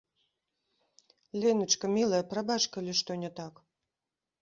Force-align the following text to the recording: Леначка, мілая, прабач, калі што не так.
Леначка, 1.43 1.85
мілая, 1.99 2.23
прабач, 2.35 2.61
калі 2.77 2.91
што 3.03 3.11
не 3.27 3.35
так. 3.43 3.53